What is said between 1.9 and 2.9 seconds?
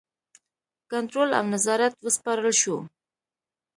وسپارل شو.